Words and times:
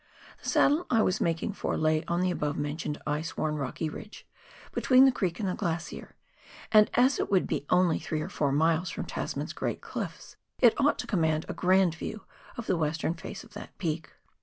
The 0.41 0.49
saddle 0.49 0.87
I 0.89 1.03
was 1.03 1.21
making 1.21 1.53
for 1.53 1.77
lay 1.77 2.03
on 2.05 2.21
the 2.21 2.31
above 2.31 2.57
mentioned 2.57 2.99
ice 3.05 3.37
worn 3.37 3.57
rocky 3.57 3.87
ridge, 3.87 4.25
between 4.71 5.05
the 5.05 5.11
creek 5.11 5.39
and 5.39 5.47
the 5.47 5.53
glacier, 5.53 6.15
and 6.71 6.89
as 6.95 7.19
it 7.19 7.29
would 7.29 7.45
be 7.45 7.67
only 7.69 7.99
three 7.99 8.21
or 8.21 8.27
four 8.29 8.51
miles 8.51 8.89
from 8.89 9.05
Tasman's 9.05 9.53
great 9.53 9.79
clifis, 9.81 10.37
it 10.59 10.73
ought 10.81 10.97
to 10.97 11.05
command 11.05 11.45
a 11.47 11.53
grand 11.53 11.93
view 11.93 12.25
of 12.57 12.65
the 12.65 12.77
western 12.77 13.13
face 13.13 13.43
of 13.43 13.53
that 13.53 13.77
peak. 13.77 14.09